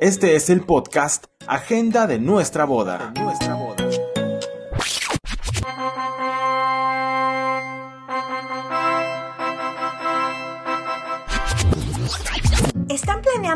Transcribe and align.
Este 0.00 0.36
es 0.36 0.48
el 0.48 0.60
podcast 0.60 1.24
Agenda 1.48 2.06
de 2.06 2.20
nuestra 2.20 2.64
boda. 2.64 3.12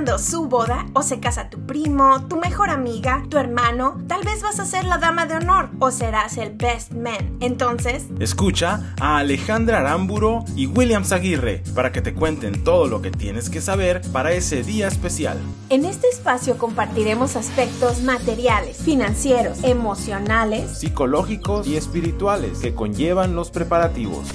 ¿Están 0.02 0.16
planeando 0.16 0.18
su 0.18 0.48
boda 0.48 0.86
o 0.94 1.02
se 1.02 1.20
casa 1.20 1.48
tu 1.48 1.64
primo, 1.64 2.26
tu 2.26 2.36
mejor 2.36 2.70
amiga, 2.70 3.22
tu 3.28 3.38
hermano? 3.38 4.02
Tal 4.08 4.24
vez 4.24 4.42
vas 4.42 4.58
a 4.58 4.64
ser 4.64 4.84
la 4.84 4.98
dama 4.98 5.26
de 5.26 5.36
honor 5.36 5.70
o 5.78 5.92
serás 5.92 6.38
el 6.38 6.56
best 6.56 6.92
man. 6.92 7.36
Entonces, 7.38 8.06
escucha 8.18 8.94
a 9.00 9.18
Alejandra 9.18 9.78
Aramburo 9.78 10.44
y 10.56 10.66
William 10.66 11.04
Aguirre 11.08 11.62
para 11.74 11.92
que 11.92 12.02
te 12.02 12.14
cuenten 12.14 12.64
todo 12.64 12.88
lo 12.88 13.00
que 13.00 13.12
tienes 13.12 13.48
que 13.48 13.60
saber 13.60 14.00
para 14.12 14.32
ese 14.32 14.64
día 14.64 14.88
especial. 14.88 15.38
En 15.68 15.84
este 15.84 16.08
espacio 16.08 16.58
compartiremos 16.58 17.36
aspectos 17.36 18.02
materiales, 18.02 18.78
financieros, 18.78 19.62
emocionales, 19.62 20.78
psicológicos 20.78 21.66
y 21.68 21.76
espirituales 21.76 22.58
que 22.58 22.74
conllevan 22.74 23.36
los 23.36 23.50
preparativos. 23.50 24.26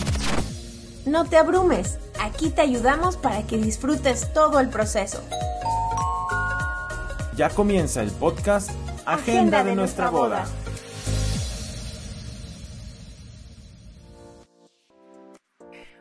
No 1.05 1.25
te 1.25 1.37
abrumes, 1.37 1.99
aquí 2.19 2.49
te 2.49 2.61
ayudamos 2.61 3.17
para 3.17 3.45
que 3.45 3.57
disfrutes 3.57 4.31
todo 4.33 4.59
el 4.59 4.69
proceso. 4.69 5.23
Ya 7.35 7.49
comienza 7.49 8.01
el 8.01 8.11
podcast 8.11 8.71
Agenda, 9.05 9.63
de, 9.63 9.75
nuestra 9.75 10.09
boda. 10.09 10.45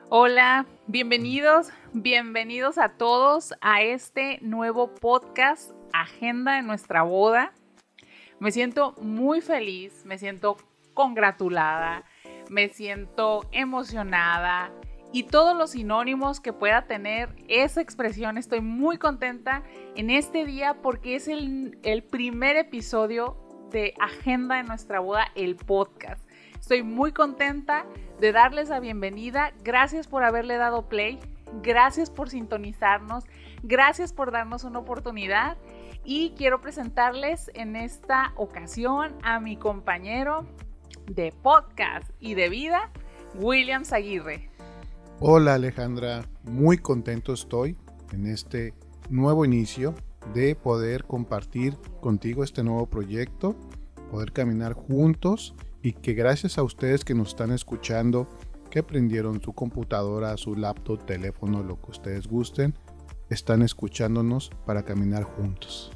Hola, 0.09 0.67
bienvenidos, 0.87 1.69
bienvenidos 1.93 2.79
a 2.79 2.91
todos 2.91 3.55
a 3.61 3.83
este 3.83 4.39
nuevo 4.41 4.95
podcast 4.95 5.73
Agenda 5.93 6.57
de 6.57 6.63
nuestra 6.63 7.03
boda. 7.03 7.53
Me 8.39 8.51
siento 8.51 8.95
muy 9.01 9.41
feliz, 9.41 10.05
me 10.05 10.19
siento 10.19 10.57
congratulada, 10.95 12.05
me 12.49 12.69
siento 12.69 13.47
emocionada, 13.53 14.71
y 15.13 15.25
todos 15.25 15.57
los 15.57 15.71
sinónimos 15.71 16.41
que 16.41 16.53
pueda 16.53 16.83
tener 16.87 17.35
esa 17.49 17.81
expresión. 17.81 18.39
Estoy 18.39 18.61
muy 18.61 18.99
contenta 18.99 19.63
en 19.95 20.11
este 20.11 20.45
día 20.45 20.75
porque 20.83 21.17
es 21.17 21.29
el, 21.29 21.79
primer 22.11 22.57
episodio 22.57 23.37
de 23.71 23.95
Agenda 24.01 24.57
de 24.57 24.65
nuestra 24.65 25.01
boda, 25.01 25.27
el 25.35 25.57
podcast. 25.57 26.27
Estoy 26.59 26.83
muy 26.83 27.13
contenta 27.13 27.87
de 28.21 28.33
darles 28.33 28.69
la 28.69 28.81
bienvenida. 28.81 29.53
Gracias 29.63 30.07
por 30.07 30.25
haberle 30.25 30.57
dado 30.57 30.89
play. 30.89 31.19
Gracias 31.63 32.11
por 32.11 32.29
sintonizarnos. 32.29 33.25
Gracias 33.63 34.13
por 34.13 34.33
darnos 34.33 34.65
una 34.65 34.81
oportunidad. 34.81 35.57
Y 36.05 36.35
quiero 36.37 36.61
presentarles 36.61 37.51
en 37.55 37.77
esta 37.77 38.33
ocasión 38.37 39.15
a 39.23 39.41
mi 39.41 39.57
compañero 39.57 40.47
de 41.07 41.33
podcast 41.43 42.11
y 42.21 42.35
de 42.35 42.49
vida, 42.49 42.91
William 43.35 43.83
Aguirre. 43.91 44.56
Hola 45.19 45.55
Alejandra, 45.55 46.29
muy 46.45 46.77
contento 46.77 47.33
estoy 47.33 47.75
en 48.13 48.27
este 48.27 48.75
nuevo 49.09 49.47
inicio 49.47 49.95
de 50.35 50.55
poder 50.55 51.05
compartir 51.05 51.75
contigo 52.03 52.45
este 52.45 52.63
nuevo 52.63 52.85
proyecto, 52.85 53.57
poder 54.11 54.33
caminar 54.33 54.75
juntos 54.75 55.55
y 55.81 55.93
que 55.95 56.13
gracias 56.13 56.59
a 56.59 56.63
ustedes 56.63 57.03
que 57.03 57.15
nos 57.15 57.29
están 57.29 57.51
escuchando, 57.51 58.29
que 58.71 58.83
prendieron 58.83 59.41
su 59.41 59.55
computadora, 59.55 60.37
su 60.37 60.55
laptop, 60.55 61.07
teléfono, 61.07 61.63
lo 61.63 61.81
que 61.81 61.93
ustedes 61.93 62.27
gusten, 62.27 62.75
están 63.31 63.63
escuchándonos 63.63 64.51
para 64.67 64.83
caminar 64.83 65.23
juntos. 65.23 65.96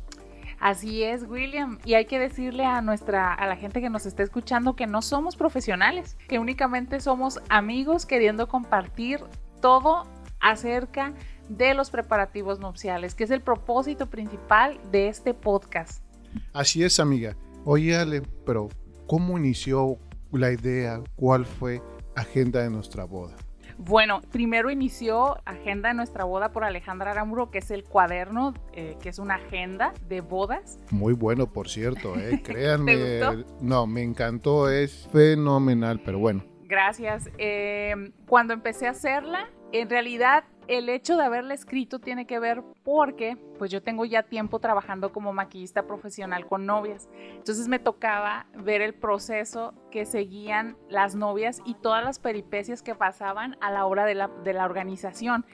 Así 0.60 1.02
es, 1.02 1.24
William. 1.26 1.78
Y 1.86 1.94
hay 1.94 2.04
que 2.04 2.18
decirle 2.18 2.66
a 2.66 2.82
nuestra, 2.82 3.32
a 3.32 3.46
la 3.46 3.56
gente 3.56 3.80
que 3.80 3.88
nos 3.88 4.04
está 4.04 4.22
escuchando 4.22 4.76
que 4.76 4.86
no 4.86 5.00
somos 5.00 5.34
profesionales, 5.34 6.18
que 6.28 6.38
únicamente 6.38 7.00
somos 7.00 7.40
amigos 7.48 8.04
queriendo 8.04 8.46
compartir 8.46 9.20
todo 9.62 10.06
acerca 10.38 11.14
de 11.48 11.72
los 11.72 11.90
preparativos 11.90 12.60
nupciales, 12.60 13.14
que 13.14 13.24
es 13.24 13.30
el 13.30 13.40
propósito 13.40 14.10
principal 14.10 14.78
de 14.92 15.08
este 15.08 15.32
podcast. 15.32 16.04
Así 16.52 16.84
es, 16.84 17.00
amiga. 17.00 17.34
Oye, 17.64 18.22
pero 18.44 18.68
¿cómo 19.06 19.38
inició 19.38 19.98
la 20.30 20.52
idea? 20.52 21.02
¿Cuál 21.16 21.46
fue 21.46 21.82
agenda 22.14 22.62
de 22.62 22.70
nuestra 22.70 23.04
boda? 23.04 23.34
Bueno, 23.82 24.20
primero 24.30 24.70
inició 24.70 25.38
Agenda 25.46 25.88
de 25.88 25.94
nuestra 25.94 26.24
boda 26.24 26.52
por 26.52 26.64
Alejandra 26.64 27.12
Aramburo, 27.12 27.50
que 27.50 27.58
es 27.58 27.70
el 27.70 27.82
cuaderno, 27.82 28.52
eh, 28.74 28.98
que 29.02 29.08
es 29.08 29.18
una 29.18 29.36
agenda 29.36 29.94
de 30.06 30.20
bodas. 30.20 30.78
Muy 30.90 31.14
bueno, 31.14 31.50
por 31.50 31.70
cierto, 31.70 32.14
eh. 32.18 32.42
créanme. 32.44 33.42
No, 33.62 33.86
me 33.86 34.02
encantó, 34.02 34.68
es 34.68 35.08
fenomenal, 35.10 35.98
pero 36.04 36.18
bueno. 36.18 36.44
Gracias. 36.64 37.30
Eh, 37.38 38.12
cuando 38.26 38.52
empecé 38.52 38.86
a 38.86 38.90
hacerla, 38.90 39.48
en 39.72 39.88
realidad 39.88 40.44
el 40.70 40.88
hecho 40.88 41.16
de 41.16 41.24
haberla 41.24 41.52
escrito 41.52 41.98
tiene 41.98 42.28
que 42.28 42.38
ver 42.38 42.62
porque 42.84 43.36
pues 43.58 43.72
yo 43.72 43.82
tengo 43.82 44.04
ya 44.04 44.22
tiempo 44.22 44.60
trabajando 44.60 45.12
como 45.12 45.32
maquillista 45.32 45.84
profesional 45.84 46.46
con 46.46 46.64
novias. 46.64 47.08
Entonces 47.34 47.66
me 47.66 47.80
tocaba 47.80 48.46
ver 48.54 48.80
el 48.80 48.94
proceso 48.94 49.74
que 49.90 50.06
seguían 50.06 50.76
las 50.88 51.16
novias 51.16 51.60
y 51.64 51.74
todas 51.74 52.04
las 52.04 52.20
peripecias 52.20 52.82
que 52.82 52.94
pasaban 52.94 53.56
a 53.60 53.72
la 53.72 53.84
hora 53.84 54.04
de 54.04 54.14
la, 54.14 54.64
organización. 54.64 55.44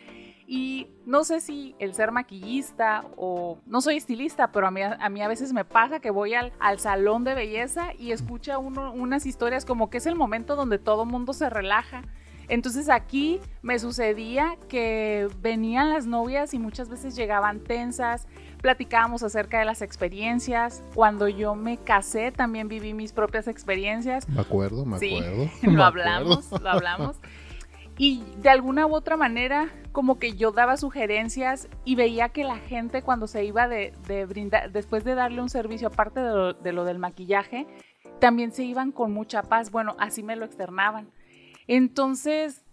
Y 0.47 0.89
no 1.07 1.25
sé 1.25 1.41
si 1.41 1.75
el 1.79 1.95
ser 1.95 2.13
maquillista 2.13 3.07
o 3.17 3.59
no 3.65 3.81
soy 3.81 3.97
estilista, 3.97 4.53
pero 4.53 4.67
a 4.67 4.71
mí 4.71 4.83
a, 4.83 5.09
mí 5.09 5.23
a 5.23 5.29
veces 5.29 5.55
me 5.55 5.65
pasa 5.65 5.99
que 5.99 6.11
voy 6.11 6.35
al, 6.35 6.53
al 6.61 6.79
salón 6.79 7.25
de 7.25 7.35
belleza 7.35 7.95
y 7.99 8.13
escucha 8.13 8.59
unas 8.59 9.25
historias 9.25 9.65
como 9.65 9.89
que 9.89 9.97
es 9.97 10.07
el 10.07 10.15
momento 10.15 10.57
donde 10.57 10.79
todo 10.79 11.07
mundo 11.07 11.33
se 11.33 11.49
relaja 11.49 12.03
entonces 12.49 12.89
aquí 12.89 13.41
me 13.63 13.79
sucedía 13.79 14.57
que 14.69 15.29
venían 15.41 15.91
las 15.91 16.07
novias 16.07 16.55
y 16.55 16.59
muchas 16.59 16.89
veces 16.89 17.17
llegaban 17.17 17.61
tensas, 17.61 18.29
platicábamos 18.61 19.23
acerca 19.23 19.59
de 19.59 19.65
las 19.65 19.83
experiencias. 19.83 20.83
Cuando 20.95 21.29
yo 21.29 21.55
me 21.55 21.77
casé 21.79 22.33
también 22.33 22.69
viví 22.69 22.95
mis 22.95 23.13
propias 23.13 23.49
experiencias. 23.49 24.29
Me 24.29 24.41
acuerdo, 24.41 24.85
me 24.85 24.97
acuerdo. 24.97 25.51
lo 25.63 25.85
hablamos, 25.85 26.51
lo 26.51 26.69
hablamos. 26.69 27.17
Y 27.99 28.23
de 28.43 28.51
alguna 28.51 28.87
u 28.87 28.95
otra 28.95 29.17
manera, 29.17 29.71
como 29.91 30.19
que 30.19 30.37
yo 30.37 30.53
daba 30.53 30.77
sugerencias 30.77 31.69
y 31.85 31.95
veía 31.95 32.29
que 32.29 32.45
la 32.45 32.59
gente 32.59 33.03
cuando 33.03 33.27
se 33.27 33.45
iba 33.45 33.69
de, 33.69 33.95
brindar, 34.29 34.71
después 34.71 35.03
de 35.03 35.15
darle 35.15 35.41
un 35.41 35.49
servicio, 35.49 35.89
aparte 35.89 36.21
de 36.21 36.73
lo 36.73 36.85
del 36.85 36.99
maquillaje, 36.99 37.67
también 38.21 38.53
se 38.53 38.65
iban 38.65 38.93
con 38.93 39.13
mucha 39.13 39.43
paz. 39.43 39.71
Bueno, 39.71 39.97
así 39.99 40.23
me 40.23 40.37
lo 40.37 40.45
externaban. 40.45 41.09
Entonces, 41.69 42.65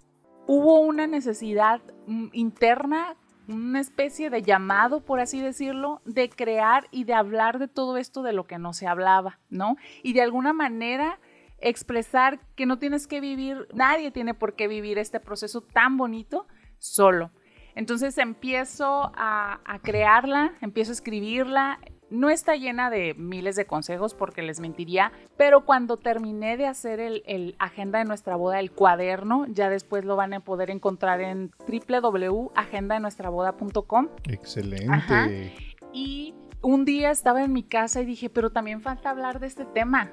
hubo 0.48 0.80
una 0.80 1.08
necesidad 1.08 1.82
mm, 2.08 2.28
interna, 2.34 3.16
una 3.48 3.80
especie 3.80 4.30
de 4.30 4.42
llamado, 4.42 5.02
por 5.02 5.20
así 5.20 5.42
decirlo, 5.42 6.02
de 6.06 6.30
crear 6.30 6.88
y 6.92 7.04
de 7.04 7.14
hablar 7.14 7.60
de 7.60 7.68
todo 7.68 7.98
esto 7.98 8.24
de 8.24 8.34
lo 8.34 8.46
que 8.46 8.58
no 8.58 8.74
se 8.74 8.88
hablaba, 8.88 9.40
¿no? 9.50 9.76
Y 10.02 10.14
de 10.14 10.22
alguna 10.22 10.54
manera 10.54 11.20
expresar 11.60 12.40
que 12.56 12.66
no 12.66 12.78
tienes 12.78 13.08
que 13.08 13.22
vivir, 13.22 13.68
nadie 13.74 14.12
tiene 14.12 14.34
por 14.34 14.56
qué 14.56 14.68
vivir 14.68 14.98
este 14.98 15.20
proceso 15.20 15.62
tan 15.62 15.98
bonito 15.98 16.48
solo. 16.78 17.32
Entonces 17.76 18.18
empiezo 18.18 19.12
a, 19.16 19.60
a 19.66 19.80
crearla, 19.80 20.54
empiezo 20.62 20.92
a 20.92 20.94
escribirla, 20.94 21.80
no 22.14 22.30
está 22.30 22.56
llena 22.56 22.90
de 22.92 23.16
miles 23.16 23.56
de 23.56 23.66
consejos 23.66 24.14
porque 24.14 24.44
les 24.44 24.60
mentiría, 24.60 25.12
pero 25.36 25.66
cuando 25.66 25.98
terminé 25.98 26.58
de 26.58 26.68
hacer 26.68 27.00
el, 27.00 27.56
agenda 27.58 27.98
de 28.00 28.06
nuestra 28.06 28.36
boda, 28.36 28.60
el 28.60 28.70
cuaderno, 28.72 29.48
ya 29.48 29.68
después 29.70 30.06
lo 30.06 30.16
van 30.16 30.36
a 30.36 30.42
poder 30.42 30.70
encontrar 30.70 31.22
en 31.22 31.50
www.agendadenuestraboda.com. 31.68 34.10
Excelente. 34.26 35.56
Y 35.92 36.36
un 36.62 36.86
día 36.86 37.10
estaba 37.10 37.44
en 37.44 37.52
mi 37.52 37.64
casa 37.64 38.02
y 38.02 38.06
dije, 38.06 38.30
pero 38.30 38.52
también 38.52 38.82
falta 38.82 39.10
hablar 39.10 39.40
de 39.40 39.48
este 39.48 39.66
tema. 39.66 40.12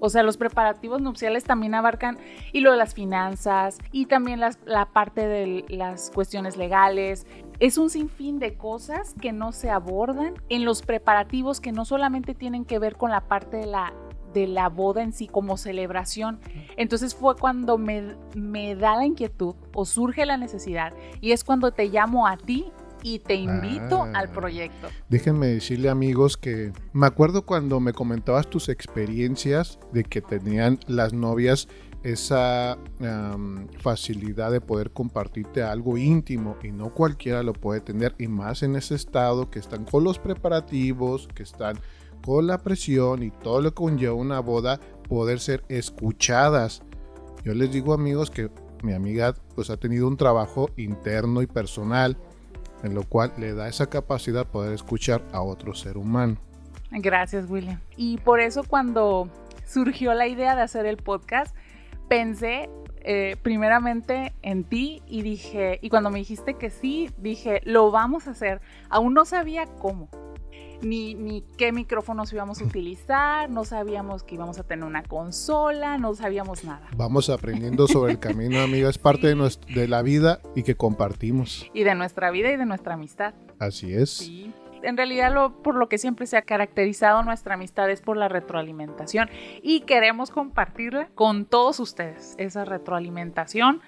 O 0.00 0.10
sea, 0.10 0.22
los 0.22 0.36
preparativos 0.36 1.00
nupciales 1.00 1.44
también 1.44 1.74
abarcan 1.74 2.18
y 2.52 2.60
lo 2.60 2.72
de 2.72 2.78
las 2.78 2.94
finanzas 2.94 3.78
y 3.92 4.06
también 4.06 4.40
la 4.40 4.88
parte 4.92 5.26
de 5.26 5.64
las 5.68 6.10
cuestiones 6.10 6.56
legales. 6.56 7.26
Es 7.58 7.78
un 7.78 7.90
sinfín 7.90 8.38
de 8.38 8.54
cosas 8.54 9.14
que 9.20 9.32
no 9.32 9.52
se 9.52 9.70
abordan 9.70 10.34
en 10.48 10.64
los 10.64 10.82
preparativos 10.82 11.60
que 11.60 11.72
no 11.72 11.84
solamente 11.84 12.34
tienen 12.34 12.64
que 12.64 12.78
ver 12.78 12.96
con 12.96 13.10
la 13.10 13.22
parte 13.22 13.58
de 13.58 13.66
la, 13.66 13.92
de 14.32 14.46
la 14.46 14.68
boda 14.68 15.02
en 15.02 15.12
sí 15.12 15.28
como 15.28 15.56
celebración. 15.56 16.40
Entonces 16.76 17.14
fue 17.14 17.36
cuando 17.36 17.78
me, 17.78 18.16
me 18.34 18.74
da 18.74 18.96
la 18.96 19.06
inquietud 19.06 19.54
o 19.72 19.84
surge 19.84 20.26
la 20.26 20.36
necesidad 20.36 20.92
y 21.20 21.32
es 21.32 21.44
cuando 21.44 21.72
te 21.72 21.88
llamo 21.88 22.26
a 22.26 22.36
ti 22.36 22.72
y 23.04 23.18
te 23.18 23.34
invito 23.34 24.02
al 24.02 24.26
ah. 24.26 24.32
proyecto. 24.32 24.88
Déjenme 25.08 25.48
decirle 25.48 25.90
amigos 25.90 26.36
que 26.36 26.72
me 26.92 27.06
acuerdo 27.06 27.44
cuando 27.44 27.78
me 27.78 27.92
comentabas 27.92 28.48
tus 28.48 28.68
experiencias 28.68 29.78
de 29.92 30.04
que 30.04 30.22
tenían 30.22 30.80
las 30.86 31.12
novias 31.12 31.68
esa 32.04 32.78
facilidad 33.80 34.52
de 34.52 34.60
poder 34.60 34.92
compartirte 34.92 35.62
algo 35.62 35.96
íntimo 35.96 36.56
y 36.62 36.70
no 36.70 36.94
cualquiera 36.94 37.42
lo 37.42 37.54
puede 37.54 37.80
tener 37.80 38.14
y 38.18 38.28
más 38.28 38.62
en 38.62 38.76
ese 38.76 38.94
estado 38.94 39.50
que 39.50 39.58
están 39.58 39.84
con 39.84 40.04
los 40.04 40.18
preparativos, 40.18 41.28
que 41.34 41.42
están 41.42 41.78
con 42.24 42.46
la 42.46 42.58
presión 42.58 43.22
y 43.22 43.30
todo 43.30 43.60
lo 43.60 43.70
que 43.70 43.74
conlleva 43.74 44.14
una 44.14 44.40
boda, 44.40 44.78
poder 45.08 45.40
ser 45.40 45.64
escuchadas. 45.68 46.82
Yo 47.42 47.54
les 47.54 47.72
digo 47.72 47.94
amigos 47.94 48.30
que 48.30 48.50
mi 48.82 48.92
amiga 48.92 49.34
pues 49.54 49.70
ha 49.70 49.78
tenido 49.78 50.06
un 50.06 50.18
trabajo 50.18 50.70
interno 50.76 51.40
y 51.40 51.46
personal 51.46 52.18
en 52.82 52.94
lo 52.94 53.02
cual 53.04 53.32
le 53.38 53.54
da 53.54 53.68
esa 53.68 53.86
capacidad 53.88 54.44
de 54.44 54.50
poder 54.50 54.74
escuchar 54.74 55.22
a 55.32 55.40
otro 55.40 55.74
ser 55.74 55.96
humano. 55.96 56.36
Gracias 56.90 57.48
William. 57.48 57.80
Y 57.96 58.18
por 58.18 58.40
eso 58.40 58.62
cuando 58.62 59.30
surgió 59.66 60.12
la 60.12 60.26
idea 60.26 60.54
de 60.54 60.62
hacer 60.62 60.84
el 60.84 60.98
podcast, 60.98 61.56
pensé 62.08 62.68
eh, 63.06 63.36
primeramente 63.42 64.32
en 64.40 64.64
ti 64.64 65.02
y 65.06 65.22
dije, 65.22 65.78
y 65.82 65.90
cuando 65.90 66.10
me 66.10 66.18
dijiste 66.18 66.54
que 66.54 66.70
sí, 66.70 67.10
dije, 67.18 67.60
lo 67.64 67.90
vamos 67.90 68.26
a 68.26 68.30
hacer. 68.30 68.62
Aún 68.88 69.12
no 69.12 69.26
sabía 69.26 69.66
cómo, 69.66 70.08
ni, 70.80 71.44
qué 71.58 71.72
micrófonos 71.72 72.32
íbamos 72.32 72.62
a 72.62 72.64
utilizar, 72.64 73.50
no 73.50 73.64
sabíamos 73.64 74.22
que 74.22 74.36
íbamos 74.36 74.58
a 74.58 74.64
tener 74.64 74.84
una 74.86 75.02
consola, 75.02 75.98
no 75.98 76.14
sabíamos 76.14 76.64
nada. 76.64 76.88
Vamos 76.96 77.28
aprendiendo 77.28 77.86
sobre 77.88 78.12
el 78.12 78.18
camino, 78.18 78.60
amiga, 78.60 78.88
es 78.88 78.98
parte 78.98 79.34
de, 79.34 79.58
de 79.74 79.88
la 79.88 80.00
vida 80.02 80.40
y 80.54 80.62
que 80.62 80.74
compartimos. 80.74 81.70
Y 81.74 81.84
de 81.84 81.94
nuestra 81.94 82.30
vida 82.30 82.50
y 82.52 82.56
de 82.56 82.66
nuestra 82.66 82.94
amistad. 82.94 83.34
Así 83.58 83.92
es. 83.92 84.10
Sí. 84.10 84.52
En 84.84 84.96
realidad, 84.96 85.32
lo, 85.32 85.62
por 85.62 85.74
lo 85.74 85.88
que 85.88 85.98
siempre 85.98 86.26
se 86.26 86.36
ha 86.36 86.42
caracterizado 86.42 87.22
nuestra 87.22 87.54
amistad 87.54 87.90
es 87.90 88.00
por 88.00 88.16
la 88.16 88.28
retroalimentación 88.28 89.28
y 89.62 89.80
queremos 89.80 90.30
compartirla 90.30 91.08
con 91.14 91.46
todos 91.46 91.80
ustedes, 91.80 92.34
esa 92.38 92.64
retroalimentación. 92.64 93.80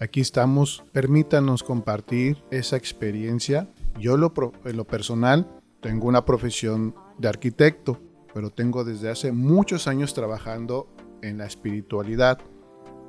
Aquí 0.00 0.20
estamos, 0.20 0.84
permítanos 0.92 1.62
compartir 1.62 2.42
esa 2.50 2.76
experiencia. 2.76 3.68
Yo 3.98 4.16
lo, 4.16 4.32
en 4.64 4.76
lo 4.76 4.84
personal 4.84 5.48
tengo 5.80 6.08
una 6.08 6.24
profesión 6.24 6.94
de 7.18 7.28
arquitecto, 7.28 8.00
pero 8.32 8.50
tengo 8.50 8.84
desde 8.84 9.10
hace 9.10 9.32
muchos 9.32 9.86
años 9.86 10.14
trabajando 10.14 10.88
en 11.22 11.38
la 11.38 11.46
espiritualidad. 11.46 12.38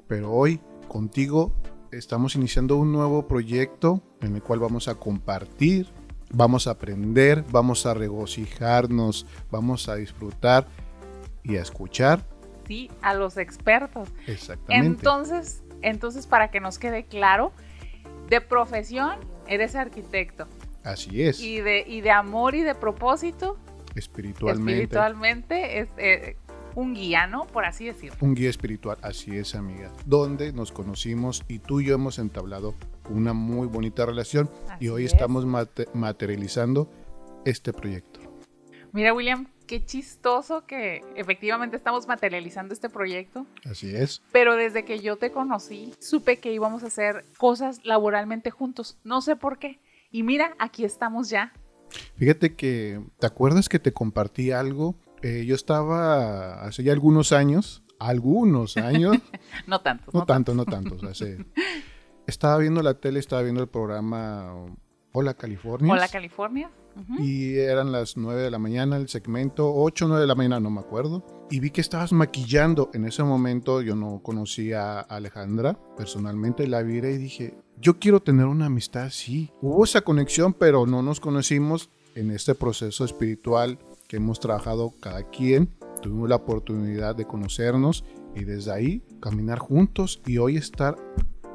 Pero 0.07 0.31
hoy 0.31 0.59
contigo 0.87 1.53
estamos 1.91 2.35
iniciando 2.35 2.77
un 2.77 2.91
nuevo 2.91 3.27
proyecto 3.27 4.01
en 4.21 4.35
el 4.35 4.43
cual 4.43 4.59
vamos 4.59 4.87
a 4.87 4.95
compartir, 4.95 5.87
vamos 6.35 6.67
a 6.67 6.71
aprender, 6.71 7.43
vamos 7.51 7.85
a 7.85 7.93
regocijarnos, 7.93 9.25
vamos 9.49 9.87
a 9.89 9.95
disfrutar 9.95 10.67
y 11.43 11.57
a 11.57 11.61
escuchar. 11.61 12.25
Sí, 12.67 12.91
a 13.01 13.13
los 13.13 13.37
expertos. 13.37 14.09
Exactamente. 14.27 14.87
Entonces, 14.87 15.63
entonces 15.81 16.27
para 16.27 16.51
que 16.51 16.59
nos 16.59 16.77
quede 16.77 17.05
claro, 17.05 17.53
de 18.29 18.41
profesión 18.41 19.19
eres 19.47 19.75
arquitecto. 19.75 20.47
Así 20.83 21.23
es. 21.23 21.39
Y 21.39 21.61
de, 21.61 21.83
y 21.87 22.01
de 22.01 22.11
amor 22.11 22.55
y 22.55 22.61
de 22.61 22.75
propósito. 22.75 23.57
Espiritualmente. 23.95 24.73
Espiritualmente 24.73 25.79
es 25.79 25.89
eh, 25.97 26.35
un 26.75 26.93
guía, 26.93 27.27
¿no? 27.27 27.47
Por 27.47 27.65
así 27.65 27.85
decirlo. 27.85 28.17
Un 28.21 28.35
guía 28.35 28.49
espiritual, 28.49 28.97
así 29.01 29.35
es, 29.37 29.55
amiga. 29.55 29.91
Donde 30.05 30.51
nos 30.51 30.71
conocimos 30.71 31.43
y 31.47 31.59
tú 31.59 31.79
y 31.79 31.85
yo 31.85 31.95
hemos 31.95 32.19
entablado 32.19 32.75
una 33.09 33.33
muy 33.33 33.67
bonita 33.67 34.05
relación 34.05 34.49
y 34.79 34.89
hoy 34.89 35.05
estamos 35.05 35.45
materializando 35.93 36.89
este 37.45 37.73
proyecto. 37.73 38.19
Mira, 38.91 39.13
William, 39.13 39.47
qué 39.67 39.83
chistoso 39.85 40.65
que 40.65 41.01
efectivamente 41.15 41.75
estamos 41.75 42.07
materializando 42.07 42.73
este 42.73 42.89
proyecto. 42.89 43.45
Así 43.69 43.93
es. 43.93 44.21
Pero 44.31 44.55
desde 44.55 44.85
que 44.85 44.99
yo 44.99 45.17
te 45.17 45.31
conocí, 45.31 45.93
supe 45.99 46.39
que 46.39 46.53
íbamos 46.53 46.83
a 46.83 46.87
hacer 46.87 47.25
cosas 47.37 47.81
laboralmente 47.83 48.51
juntos. 48.51 48.97
No 49.03 49.21
sé 49.21 49.35
por 49.35 49.59
qué. 49.59 49.79
Y 50.11 50.23
mira, 50.23 50.55
aquí 50.59 50.85
estamos 50.85 51.29
ya. 51.29 51.51
Fíjate 52.17 52.55
que, 52.55 53.01
¿te 53.19 53.27
acuerdas 53.27 53.69
que 53.69 53.79
te 53.79 53.93
compartí 53.93 54.51
algo? 54.51 54.95
Eh, 55.21 55.45
yo 55.45 55.55
estaba 55.55 56.61
hace 56.65 56.83
ya 56.83 56.93
algunos 56.93 57.31
años, 57.31 57.83
algunos 57.99 58.77
años. 58.77 59.17
no 59.67 59.81
tantos. 59.81 60.13
No, 60.13 60.25
tanto, 60.25 60.53
no 60.53 60.65
tantos. 60.65 61.01
Estaba 62.27 62.57
viendo 62.57 62.81
la 62.81 62.95
tele, 62.95 63.19
estaba 63.19 63.41
viendo 63.41 63.61
el 63.61 63.67
programa 63.67 64.53
Hola 65.11 65.33
California. 65.33 65.93
Hola 65.93 66.07
California. 66.07 66.69
Y 67.19 67.57
eran 67.57 67.91
las 67.91 68.15
9 68.15 68.41
de 68.41 68.49
la 68.49 68.57
mañana 68.57 68.95
el 68.95 69.09
segmento, 69.09 69.73
8 69.75 70.05
o 70.05 70.07
9 70.07 70.21
de 70.21 70.27
la 70.27 70.35
mañana, 70.35 70.61
no 70.61 70.69
me 70.69 70.79
acuerdo. 70.79 71.25
Y 71.51 71.59
vi 71.59 71.69
que 71.71 71.81
estabas 71.81 72.13
maquillando. 72.13 72.89
En 72.93 73.03
ese 73.05 73.21
momento 73.23 73.81
yo 73.81 73.95
no 73.95 74.21
conocía 74.23 74.99
a 74.99 75.01
Alejandra 75.01 75.77
personalmente, 75.97 76.67
la 76.67 76.83
vi 76.83 76.99
y 76.99 77.17
dije, 77.17 77.57
yo 77.81 77.99
quiero 77.99 78.21
tener 78.21 78.45
una 78.45 78.67
amistad 78.67 79.03
así. 79.03 79.51
Hubo 79.61 79.83
esa 79.83 80.01
conexión, 80.01 80.53
pero 80.53 80.85
no 80.85 81.01
nos 81.01 81.19
conocimos 81.19 81.89
en 82.15 82.31
este 82.31 82.55
proceso 82.55 83.03
espiritual 83.03 83.77
que 84.07 84.17
hemos 84.17 84.39
trabajado 84.39 84.93
cada 85.01 85.29
quien. 85.29 85.75
Tuvimos 86.01 86.29
la 86.29 86.37
oportunidad 86.37 87.15
de 87.15 87.25
conocernos 87.25 88.05
y 88.35 88.45
desde 88.45 88.71
ahí 88.71 89.03
caminar 89.19 89.59
juntos 89.59 90.21
y 90.25 90.37
hoy 90.37 90.55
estar 90.55 90.95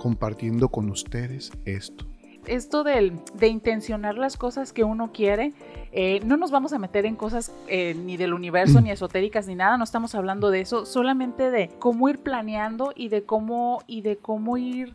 compartiendo 0.00 0.70
con 0.70 0.88
ustedes 0.88 1.52
esto 1.66 2.06
esto 2.46 2.84
de, 2.84 3.12
de, 3.34 3.48
intencionar 3.48 4.16
las 4.16 4.38
cosas 4.38 4.72
que 4.72 4.82
uno 4.82 5.12
quiere, 5.12 5.52
eh, 5.92 6.20
no 6.24 6.38
nos 6.38 6.50
vamos 6.50 6.72
a 6.72 6.78
meter 6.78 7.04
en 7.04 7.14
cosas 7.14 7.52
eh, 7.68 7.94
ni 7.94 8.16
del 8.16 8.32
universo, 8.32 8.80
ni 8.82 8.90
esotéricas, 8.90 9.46
ni 9.46 9.54
nada, 9.54 9.76
no 9.76 9.84
estamos 9.84 10.14
hablando 10.14 10.50
de 10.50 10.62
eso, 10.62 10.86
solamente 10.86 11.50
de 11.50 11.68
cómo 11.78 12.08
ir 12.08 12.18
planeando 12.18 12.92
y 12.96 13.08
de 13.08 13.24
cómo, 13.24 13.82
y 13.86 14.00
de 14.00 14.16
cómo 14.16 14.56
ir 14.56 14.94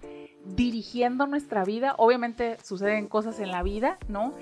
dirigiendo 0.56 1.28
nuestra 1.28 1.63
vida. 1.63 1.94
Obviamente 1.98 2.58
suceden 2.63 3.08
cosas 3.08 3.40
en 3.40 3.51
la 3.51 3.63
vida, 3.63 4.00
¿no? 4.08 4.34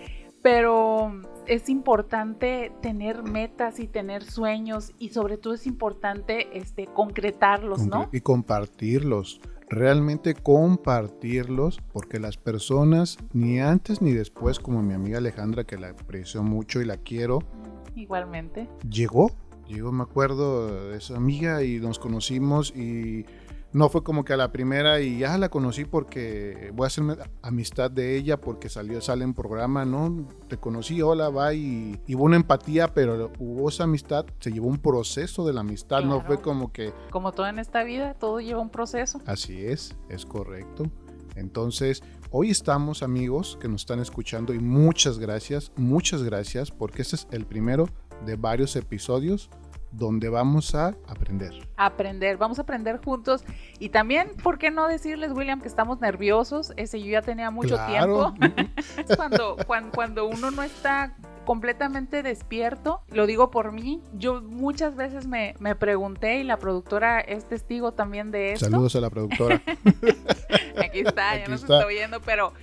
Pero 0.42 1.22
es 1.46 1.70
importante 1.70 2.72
tener 2.82 3.24
metas 3.24 3.80
y 3.80 3.88
tener 3.88 4.24
sueños 4.24 4.92
y 5.00 5.10
sobre 5.10 5.38
todo 5.38 5.54
es 5.54 5.66
importante 5.66 6.58
este, 6.58 6.88
concretarlos, 6.88 7.86
¿no? 7.86 8.10
Y 8.12 8.22
compartirlos 8.22 9.40
realmente 9.74 10.34
compartirlos 10.34 11.80
porque 11.92 12.20
las 12.20 12.38
personas 12.38 13.18
ni 13.34 13.60
antes 13.60 14.02
ni 14.02 14.12
después 14.12 14.60
como 14.60 14.82
mi 14.82 14.94
amiga 14.94 15.18
Alejandra 15.18 15.64
que 15.64 15.78
la 15.78 15.90
aprecio 15.90 16.44
mucho 16.44 16.82
y 16.82 16.86
la 16.86 16.98
quiero 16.98 17.40
igualmente. 17.96 18.68
llegó. 18.90 19.32
Llegó 19.68 19.94
me 19.94 20.04
acuerdo 20.04 20.90
de 20.90 20.98
esa 20.98 21.16
amiga 21.16 21.64
y 21.64 21.80
nos 21.80 21.98
conocimos 21.98 22.74
y 22.76 23.26
no 23.74 23.90
fue 23.90 24.04
como 24.04 24.24
que 24.24 24.34
a 24.34 24.38
la 24.38 24.52
primera 24.52 25.02
y 25.02 25.20
ya 25.20 25.38
la 25.38 25.50
conocí 25.50 25.84
porque 25.84 26.72
voy 26.74 26.86
a 26.86 26.88
hacerme 26.88 27.16
amistad 27.42 27.90
de 27.90 28.16
ella 28.16 28.40
porque 28.40 28.70
salió, 28.70 29.02
sale 29.02 29.24
en 29.24 29.34
programa, 29.34 29.84
¿no? 29.84 30.28
Te 30.48 30.58
conocí, 30.58 31.02
hola, 31.02 31.30
va 31.30 31.54
y, 31.54 32.00
hubo 32.10 32.24
una 32.24 32.36
empatía, 32.36 32.94
pero 32.94 33.32
hubo 33.40 33.70
esa 33.70 33.86
amistad, 33.86 34.26
se 34.40 34.52
llevó 34.52 34.68
un 34.68 34.78
proceso 34.78 35.46
de 35.46 35.54
la 35.54 35.62
amistad, 35.62 36.04
no 36.04 36.22
fue 36.22 36.40
como 36.40 36.72
que... 36.72 36.94
Como 37.10 37.32
todo 37.32 37.48
en 37.48 37.60
esta 37.60 37.84
vida, 37.84 38.14
todo 38.14 38.40
lleva 38.40 38.62
un 38.62 38.70
proceso. 38.70 39.20
Así 39.26 39.66
es, 39.66 39.96
es 40.10 40.26
correcto. 40.26 40.86
Entonces, 41.36 42.04
hoy 42.30 42.52
estamos 42.52 43.02
amigos 43.02 43.58
que 43.60 43.68
nos 43.68 43.82
están 43.82 44.00
escuchando 44.00 44.54
y 44.54 44.60
muchas 44.60 45.18
gracias, 45.18 45.72
muchas 45.76 46.22
gracias 46.22 46.70
porque 46.70 47.02
este 47.02 47.16
es 47.16 47.28
el 47.32 47.46
primero 47.46 47.90
de 48.26 48.36
varios 48.36 48.76
episodios 48.76 49.50
donde 49.94 50.30
vamos 50.30 50.76
a 50.76 50.96
aprender. 51.08 51.54
Aprender, 51.78 52.38
vamos 52.38 52.60
a 52.60 52.64
aprender 52.64 53.00
juntos. 53.04 53.44
Y 53.80 53.90
también, 53.90 54.32
¿por 54.42 54.58
qué 54.58 54.72
no 54.72 54.88
decirles, 54.88 55.32
William, 55.32 55.62
que 55.62 55.68
estamos 55.68 56.02
nerviosos? 56.02 56.74
Ese 56.78 57.00
yo 57.00 57.08
ya 57.08 57.22
tenía 57.22 57.52
mucho 57.52 57.78
tiempo. 57.86 58.34
cuando, 59.16 59.58
cuando, 59.94 60.26
uno 60.28 60.52
no 60.52 60.64
está 60.64 61.16
completamente 61.46 62.24
despierto, 62.24 63.02
lo 63.10 63.26
digo 63.28 63.52
por 63.52 63.72
mí, 63.72 64.02
yo 64.14 64.42
muchas 64.42 64.96
veces 64.96 65.28
me, 65.28 65.56
me, 65.60 65.76
pregunté 65.76 66.40
y 66.40 66.44
la 66.44 66.58
productora 66.58 67.20
es 67.20 67.46
testigo 67.46 67.92
también 67.92 68.32
de 68.32 68.54
esto. 68.54 68.66
Saludos 68.66 68.96
a 68.96 69.02
la 69.02 69.10
productora. 69.10 69.62
Aquí 70.78 71.00
está, 71.00 71.38
ya 71.38 71.48
nos 71.48 71.64
está 71.64 71.86
viendo, 71.86 72.22
pero 72.22 72.54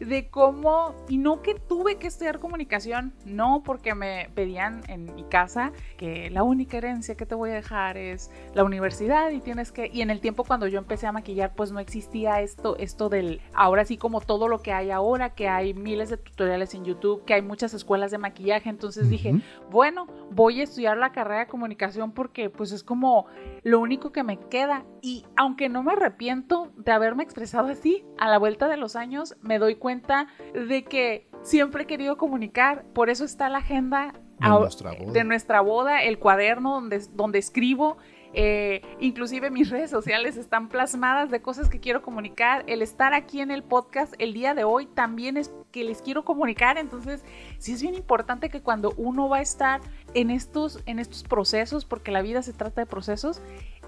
de 0.00 0.28
cómo, 0.28 0.94
y 1.08 1.18
no 1.18 1.42
que 1.42 1.54
tuve 1.54 1.96
que 1.96 2.06
estudiar 2.06 2.40
comunicación, 2.40 3.12
no 3.24 3.62
porque 3.62 3.94
me 3.94 4.30
pedían 4.34 4.80
en 4.88 5.14
mi 5.14 5.24
casa 5.24 5.72
que 5.98 6.30
la 6.30 6.42
única 6.42 6.78
herencia 6.78 7.14
que 7.16 7.26
te 7.26 7.34
voy 7.34 7.50
a 7.50 7.54
dejar 7.54 7.96
es 7.98 8.30
la 8.54 8.64
universidad 8.64 9.30
y 9.30 9.40
tienes 9.40 9.72
que, 9.72 9.90
y 9.92 10.00
en 10.00 10.10
el 10.10 10.20
tiempo 10.20 10.44
cuando 10.44 10.66
yo 10.66 10.78
empecé 10.78 11.06
a 11.06 11.12
maquillar, 11.12 11.52
pues 11.54 11.70
no 11.70 11.80
existía 11.80 12.40
esto, 12.40 12.76
esto 12.78 13.10
del, 13.10 13.42
ahora 13.52 13.84
sí 13.84 13.98
como 13.98 14.22
todo 14.22 14.48
lo 14.48 14.62
que 14.62 14.72
hay 14.72 14.90
ahora, 14.90 15.34
que 15.34 15.48
hay 15.48 15.74
miles 15.74 16.08
de 16.08 16.16
tutoriales 16.16 16.74
en 16.74 16.84
YouTube, 16.84 17.24
que 17.26 17.34
hay 17.34 17.42
muchas 17.42 17.74
escuelas 17.74 18.10
de 18.10 18.18
maquillaje, 18.18 18.70
entonces 18.70 19.10
dije, 19.10 19.34
bueno, 19.70 20.06
voy 20.30 20.60
a 20.60 20.64
estudiar 20.64 20.96
la 20.96 21.12
carrera 21.12 21.40
de 21.40 21.46
comunicación 21.46 22.12
porque 22.12 22.48
pues 22.48 22.72
es 22.72 22.82
como 22.82 23.26
lo 23.62 23.80
único 23.80 24.12
que 24.12 24.22
me 24.22 24.38
queda. 24.38 24.84
Y 25.02 25.24
aunque 25.36 25.68
no 25.68 25.82
me 25.82 25.92
arrepiento 25.92 26.72
de 26.76 26.92
haberme 26.92 27.22
expresado 27.22 27.68
así, 27.68 28.04
a 28.18 28.28
la 28.28 28.38
vuelta 28.38 28.68
de 28.68 28.76
los 28.76 28.96
años 28.96 29.36
me 29.40 29.58
doy 29.58 29.76
cuenta 29.76 29.89
de 30.54 30.84
que 30.84 31.28
siempre 31.42 31.84
he 31.84 31.86
querido 31.86 32.16
comunicar, 32.16 32.84
por 32.92 33.10
eso 33.10 33.24
está 33.24 33.48
la 33.48 33.58
agenda 33.58 34.14
de, 34.40 35.24
nuestra, 35.24 35.60
boda. 35.60 36.02
el 36.02 36.18
cuaderno 36.18 36.72
donde, 36.74 37.00
donde 37.14 37.38
escribo 37.38 37.98
Eh, 38.32 38.82
inclusive 39.00 39.50
mis 39.50 39.70
redes 39.74 39.90
sociales 39.90 40.36
están 40.36 40.68
plasmadas 40.68 41.30
de 41.30 41.42
cosas 41.42 41.68
que 41.68 41.80
quiero 41.80 42.02
comunicar. 42.02 42.64
El 42.68 42.82
estar 42.82 43.12
aquí 43.12 43.40
en 43.40 43.50
el 43.50 43.62
podcast 43.64 44.14
el 44.18 44.32
día 44.32 44.54
de 44.54 44.62
hoy 44.64 44.86
también 44.86 45.36
es 45.36 45.52
que 45.70 45.84
les 45.84 46.02
quiero 46.02 46.24
comunicar. 46.24 46.78
Entonces, 46.78 47.22
sí 47.58 47.72
es 47.72 47.82
bien 47.82 47.94
importante 47.94 48.50
que 48.50 48.60
cuando 48.60 48.92
uno 48.96 49.28
va 49.28 49.38
a 49.38 49.42
estar 49.42 49.80
en 50.14 50.30
estos, 50.30 50.80
en 50.86 50.98
estos 50.98 51.22
procesos, 51.22 51.84
porque 51.84 52.10
la 52.10 52.22
vida 52.22 52.42
se 52.42 52.52
trata 52.52 52.82
de 52.82 52.86
procesos, 52.86 53.40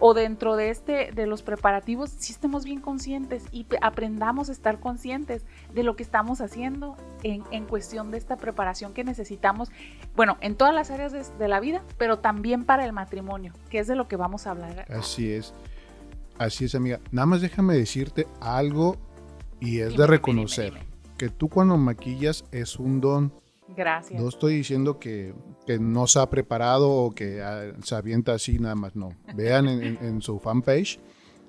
o 0.05 0.15
dentro 0.15 0.57
de 0.57 0.71
este 0.71 1.13
de 1.13 1.27
los 1.27 1.43
preparativos 1.43 2.11
sí 2.11 2.33
estemos 2.33 2.65
bien 2.65 2.81
conscientes 2.81 3.45
y 3.53 3.67
aprendamos 3.81 4.49
a 4.49 4.53
estar 4.53 4.81
conscientes 4.81 5.45
de 5.73 5.85
lo 5.85 5.95
que 5.95 6.03
estamos 6.03 6.41
haciendo 6.41 6.97
en, 7.23 7.45
en 7.53 7.67
cuestión 7.67 8.11
de 8.11 8.19
esta 8.19 8.37
preparación 8.37 8.95
que 8.95 9.05
necesitamos, 9.05 9.71
bueno, 10.17 10.39
en 10.41 10.57
todas 10.57 10.75
las 10.75 10.91
áreas 10.91 11.13
de, 11.39 11.49
la 11.49 11.61
vida, 11.61 11.83
pero 11.99 12.19
también 12.19 12.65
para 12.65 12.85
el 12.85 12.93
matrimonio, 12.93 13.53
que 13.71 13.79
es 13.79 13.87
de 13.87 13.95
lo 13.95 14.09
que 14.09 14.17
vamos 14.17 14.47
a 14.47 14.53
hablar. 14.53 14.87
Así 14.91 15.31
es, 15.31 15.55
así 16.39 16.65
es 16.65 16.75
amiga. 16.75 16.99
Nada 17.11 17.27
más 17.27 17.41
déjame 17.41 17.75
decirte 17.75 18.27
algo 18.41 18.97
y 19.61 19.81
es 19.81 19.97
de 19.97 20.07
reconocer 20.07 20.92
que 21.23 21.29
tú 21.29 21.49
cuando 21.49 21.77
maquillas 21.77 22.45
es 22.51 22.81
un 22.81 23.01
don. 23.01 23.33
Gracias. 23.69 24.21
No 24.21 24.29
estoy 24.29 24.57
diciendo 24.57 24.99
que 24.99 25.33
que 25.65 25.79
no 25.79 26.09
se 26.09 26.19
ha 26.19 26.29
preparado 26.29 26.91
o 26.91 27.13
que 27.13 27.41
ah, 27.41 27.71
se 27.85 27.95
avienta 27.95 28.35
así 28.35 28.59
nada 28.59 28.75
más, 28.75 28.97
no. 28.97 29.11
Vean 29.37 29.69
en, 29.69 30.21
su 30.21 30.41
fanpage 30.41 30.99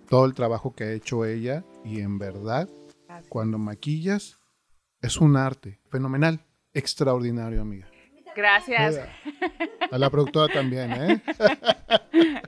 todo 0.07 0.25
el 0.25 0.35
trabajo 0.35 0.75
que 0.75 0.83
ha 0.83 0.91
hecho 0.91 1.25
ella 1.25 1.63
y 1.83 2.01
en 2.01 2.19
verdad, 2.19 2.69
cuando 3.29 3.57
maquillas, 3.57 4.37
es 5.01 5.17
un 5.17 5.37
arte 5.37 5.79
fenomenal, 5.89 6.45
extraordinario, 6.75 7.59
amiga. 7.59 7.87
Gracias. 8.35 8.99
A 9.89 9.97
la 9.97 10.11
productora 10.11 10.53
también, 10.53 10.91
¿eh? 10.91 11.21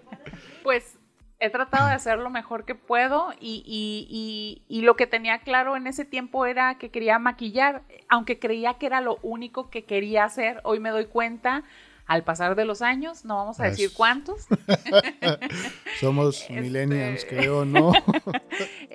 Pues 0.64 1.00
he 1.46 1.50
tratado 1.50 1.88
de 1.88 1.94
hacer 1.94 2.18
lo 2.20 2.30
mejor 2.30 2.66
que 2.66 2.76
puedo 2.76 3.34
y, 3.40 4.62
lo 4.70 4.96
que 4.96 5.08
tenía 5.08 5.40
claro 5.40 5.76
en 5.76 5.88
ese 5.88 6.06
tiempo 6.06 6.46
era 6.46 6.78
que 6.78 6.90
quería 6.90 7.20
maquillar, 7.20 7.84
aunque 8.10 8.40
creía 8.40 8.76
que 8.76 8.86
era 8.86 9.02
lo 9.02 9.18
único 9.24 9.70
que 9.70 9.84
quería 9.84 10.26
hacer, 10.26 10.62
hoy 10.64 10.80
me 10.80 10.90
doy 10.90 11.06
cuenta 11.06 11.64
al 12.06 12.24
pasar 12.24 12.56
de 12.56 12.66
los 12.66 12.82
años, 12.82 13.26
no 13.26 13.36
vamos 13.36 13.60
a 13.60 13.66
decir 13.66 13.92
cuántos. 13.94 14.46
Somos 16.00 16.42
este, 16.50 16.62
millennials, 16.62 17.26
creo, 17.26 17.66
¿no? 17.66 17.92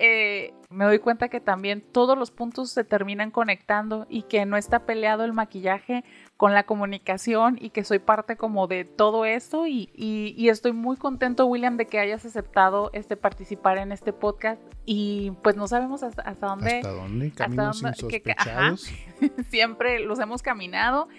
Eh, 0.03 0.53
me 0.71 0.85
doy 0.85 0.97
cuenta 0.97 1.29
que 1.29 1.39
también 1.39 1.81
todos 1.81 2.17
los 2.17 2.31
puntos 2.31 2.71
se 2.71 2.83
terminan 2.83 3.29
conectando 3.29 4.07
y 4.09 4.23
que 4.23 4.45
no 4.47 4.57
está 4.57 4.87
peleado 4.87 5.23
el 5.25 5.33
maquillaje 5.33 6.03
con 6.41 6.55
la 6.55 6.63
comunicación 6.63 7.59
y 7.61 7.69
que 7.69 7.83
soy 7.83 7.99
parte 7.99 8.35
como 8.35 8.65
de 8.65 8.83
todo 8.83 9.25
esto 9.25 9.67
y, 9.67 9.91
y, 9.93 10.49
estoy 10.49 10.71
muy 10.71 10.97
contento, 10.97 11.45
William, 11.45 11.77
de 11.77 11.85
que 11.85 11.99
hayas 11.99 12.25
aceptado 12.25 12.89
este 12.93 13.15
participar 13.15 13.77
en 13.77 13.91
este 13.91 14.11
podcast 14.11 14.59
y 14.83 15.33
pues 15.43 15.55
no 15.55 15.67
sabemos 15.67 16.01
hasta, 16.01 16.23
hasta 16.23 16.47
dónde... 16.47 16.77
Hasta 16.77 16.93
dónde, 16.93 17.29
caminos 17.29 17.85
hasta 17.85 18.75
siempre 19.51 19.99
los 19.99 20.17
hemos 20.17 20.41
caminado 20.41 21.09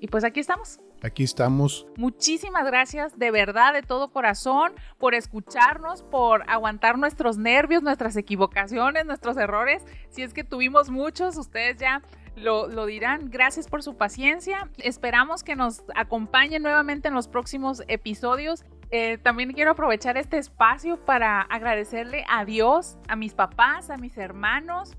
y 0.00 0.08
pues 0.08 0.24
aquí 0.24 0.40
estamos. 0.40 0.80
Aquí 1.04 1.22
estamos. 1.22 1.86
Muchísimas 1.96 2.66
gracias 2.66 3.16
de 3.16 3.30
verdad, 3.30 3.74
de 3.74 3.82
todo 3.82 4.10
corazón, 4.10 4.72
por 4.98 5.14
escucharnos, 5.14 6.02
por 6.02 6.50
aguantar 6.50 6.98
nuestros 6.98 7.38
nervios, 7.38 7.84
nuestras 7.84 8.16
equivocaciones, 8.16 9.06
nuestros 9.06 9.36
errores. 9.36 9.84
Si 10.10 10.22
es 10.22 10.34
que 10.34 10.42
tuvimos 10.42 10.90
muchos, 10.90 11.36
ustedes 11.36 11.76
ya 11.76 12.02
lo, 12.36 12.86
dirán. 12.86 13.30
Gracias 13.30 13.68
por 13.68 13.82
su 13.82 13.96
paciencia. 13.96 14.68
Esperamos 14.78 15.42
que 15.42 15.56
nos 15.56 15.82
acompañen 15.94 16.62
nuevamente 16.62 17.08
en 17.08 17.14
los 17.14 17.28
próximos 17.28 17.82
episodios. 17.88 18.64
Eh, 18.90 19.18
también 19.18 19.52
quiero 19.52 19.72
aprovechar 19.72 20.16
este 20.16 20.38
espacio 20.38 21.04
para 21.04 21.40
agradecerle 21.40 22.24
a 22.28 22.44
Dios, 22.44 22.98
a 23.08 23.16
mis 23.16 23.34
papás, 23.34 23.90
a 23.90 23.96
mis 23.96 24.16
hermanos, 24.18 24.96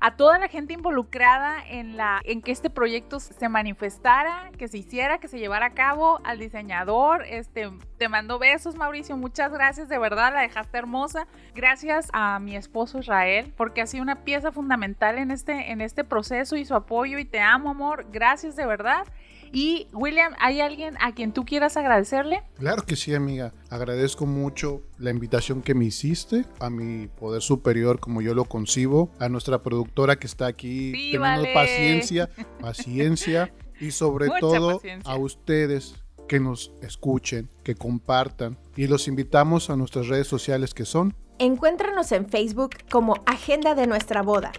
a 0.00 0.16
toda 0.16 0.38
la 0.38 0.48
gente 0.48 0.72
involucrada 0.72 1.62
en, 1.68 1.96
la, 1.96 2.20
en 2.24 2.40
que 2.40 2.52
este 2.52 2.70
proyecto 2.70 3.20
se 3.20 3.48
manifestara, 3.48 4.50
que 4.56 4.66
se 4.66 4.78
hiciera, 4.78 5.18
que 5.18 5.28
se 5.28 5.38
llevara 5.38 5.66
a 5.66 5.74
cabo, 5.74 6.20
al 6.24 6.38
diseñador, 6.38 7.24
este, 7.26 7.70
te 7.98 8.08
mando 8.08 8.38
besos 8.38 8.76
Mauricio, 8.76 9.16
muchas 9.18 9.52
gracias, 9.52 9.88
de 9.88 9.98
verdad 9.98 10.32
la 10.32 10.40
dejaste 10.40 10.78
hermosa. 10.78 11.26
Gracias 11.54 12.08
a 12.14 12.38
mi 12.38 12.56
esposo 12.56 12.98
Israel, 12.98 13.52
porque 13.56 13.82
ha 13.82 13.86
sido 13.86 14.02
una 14.02 14.24
pieza 14.24 14.52
fundamental 14.52 15.18
en 15.18 15.30
este, 15.30 15.70
en 15.70 15.82
este 15.82 16.02
proceso 16.02 16.56
y 16.56 16.64
su 16.64 16.74
apoyo 16.74 17.18
y 17.18 17.26
te 17.26 17.40
amo 17.40 17.70
amor, 17.70 18.06
gracias 18.10 18.56
de 18.56 18.64
verdad. 18.64 19.06
Y 19.52 19.88
William, 19.92 20.34
¿hay 20.38 20.60
alguien 20.60 20.96
a 21.00 21.12
quien 21.12 21.32
tú 21.32 21.44
quieras 21.44 21.76
agradecerle? 21.76 22.42
Claro 22.56 22.84
que 22.84 22.96
sí, 22.96 23.14
amiga. 23.14 23.52
Agradezco 23.70 24.26
mucho 24.26 24.82
la 24.98 25.10
invitación 25.10 25.62
que 25.62 25.74
me 25.74 25.84
hiciste, 25.84 26.44
a 26.58 26.70
mi 26.70 27.06
poder 27.06 27.40
superior 27.40 28.00
como 28.00 28.20
yo 28.20 28.34
lo 28.34 28.44
concibo, 28.44 29.10
a 29.20 29.28
nuestra 29.28 29.62
productora 29.62 30.16
que 30.16 30.26
está 30.26 30.48
aquí 30.48 30.90
teniendo 31.12 31.46
paciencia, 31.54 32.28
paciencia 32.60 33.54
y 33.78 33.92
sobre 33.92 34.28
todo 34.40 34.82
a 35.04 35.16
ustedes 35.16 35.94
que 36.28 36.40
nos 36.40 36.72
escuchen, 36.82 37.48
que 37.62 37.76
compartan. 37.76 38.58
Y 38.76 38.88
los 38.88 39.06
invitamos 39.06 39.70
a 39.70 39.76
nuestras 39.76 40.08
redes 40.08 40.26
sociales 40.26 40.74
que 40.74 40.84
son. 40.84 41.14
Encuéntranos 41.38 42.10
en 42.10 42.28
Facebook 42.28 42.70
como 42.90 43.14
Agenda 43.24 43.76
de 43.76 43.86
Nuestra 43.86 44.22
Boda 44.22 44.50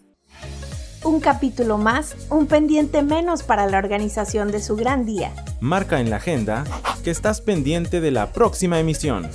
Un 1.03 1.19
capítulo 1.19 1.77
más, 1.77 2.15
un 2.29 2.47
pendiente 2.47 3.01
menos 3.01 3.43
para 3.43 3.67
la 3.67 3.77
organización 3.77 4.51
de 4.51 4.61
su 4.61 4.75
gran 4.75 5.05
día. 5.05 5.33
Marca 5.61 5.99
en 5.99 6.09
la 6.09 6.15
agenda 6.17 6.63
que 7.03 7.11
estás 7.11 7.39
pendiente 7.41 8.01
de 8.01 8.09
la 8.11 8.33
próxima 8.33 8.79
emisión. 8.79 9.29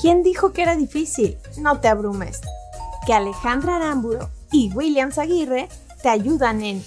¿Quién 0.00 0.22
dijo 0.22 0.52
que 0.52 0.62
era 0.62 0.76
difícil? 0.76 1.36
No 1.58 1.80
te 1.80 1.88
abrumes 1.88 2.40
Alejandra 3.12 3.76
Aramburo 3.76 4.30
y 4.52 4.72
William 4.72 5.10
Aguirre 5.16 5.68
te 6.02 6.08
ayudan 6.08 6.62
en 6.62 6.82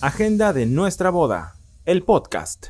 Agenda 0.00 0.52
de 0.52 0.66
nuestra 0.66 1.10
boda, 1.10 1.54
el 1.84 2.02
podcast. 2.02 2.68